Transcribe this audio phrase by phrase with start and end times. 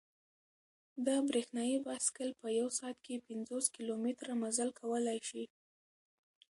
[1.05, 5.43] دا برېښنايي بایسکل په یوه ساعت کې پنځوس کیلومتره مزل کولای شي.